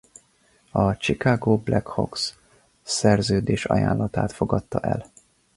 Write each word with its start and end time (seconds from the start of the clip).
A 0.71 0.95
Chicago 0.99 1.57
Blackhawks 1.59 2.33
szerződés 2.81 3.65
ajánlatát 3.65 4.31
fogadta 4.31 4.79
el. 4.79 5.05